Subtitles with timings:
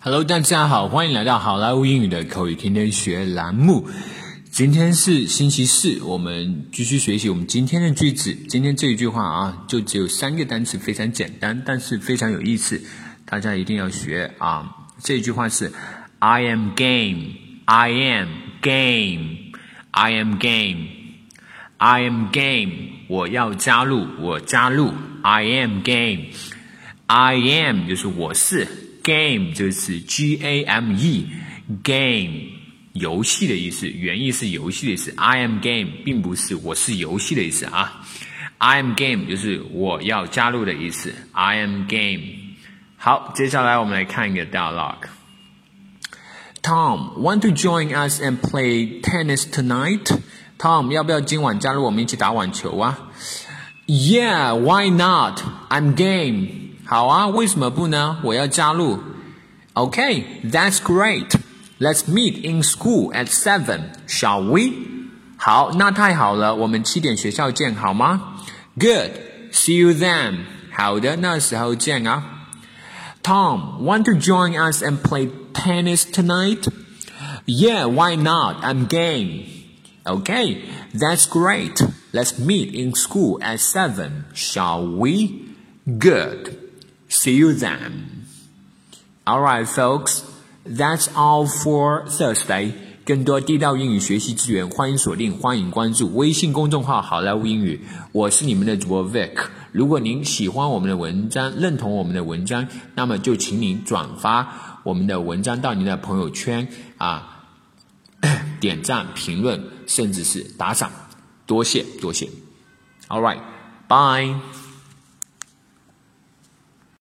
[0.00, 3.88] Hello，大家好，欢迎来到好莱坞英语的口语天天学栏目。
[4.48, 8.32] 今天是星期四，我们继续学习我们今天的句子。
[8.32, 12.80] 今天这一句话啊，就只有三个单词，非常简单，但是非常有意思，
[13.24, 14.86] 大家一定要学啊。
[15.02, 15.72] 这句话是
[16.20, 18.28] I am game，I am
[18.62, 22.72] game，I am game，I am game，
[23.08, 24.92] 我要加入，我加入
[25.22, 28.86] ，I am game，I am 就是我是。
[29.07, 32.51] Game 就是 G A M E，game
[32.93, 35.13] 游戏的意思，原意是游戏的意思。
[35.17, 38.01] I am game 并不是我是游戏的意思啊。
[38.59, 41.13] I am game 就是我要加入的意思。
[41.33, 42.21] I am game。
[42.95, 50.17] 好，接下来我们来看一个 dialogue。Tom, want to join us and play tennis tonight?
[50.57, 53.11] Tom，要不要今晚加入我们一起打网球啊？
[53.85, 55.41] Yeah, why not?
[55.69, 56.47] I'm game.
[56.87, 58.19] 好啊，为什么不呢？
[58.23, 58.99] 我要加入。
[59.73, 61.31] Okay, that's great.
[61.79, 64.73] Let's meet in school at seven, shall we?
[65.37, 68.37] 好，那太好了，我们七点学校见，好吗？
[68.79, 69.11] Good.
[69.51, 70.45] See you then.
[70.71, 72.23] 好的，那时候见啊。
[73.23, 76.67] Tom, want to join us and play tennis tonight?
[77.45, 78.63] Yeah, why not?
[78.63, 79.45] I'm game.
[80.05, 81.81] Okay, that's great.
[82.11, 85.55] Let's meet in school at seven, shall we?
[85.85, 86.57] Good.
[87.08, 88.26] See you then.
[89.26, 90.22] All right, folks,
[90.64, 92.72] that's all for Thursday.
[93.04, 97.80] 更多地道英语学习资源，欢迎锁定，欢迎关注微信公众号“好莱坞英语”。
[98.12, 99.32] 我是你们的主播 Vic。
[99.72, 107.46] 如果您喜欢我们的文章，认同我们的文章，那么就请您转发我们的文章到您的朋友圈啊，
[108.60, 110.90] 点赞、评论，甚至是打赏，
[111.46, 112.28] 多谢多谢。
[113.08, 113.40] All right,
[113.88, 114.67] bye.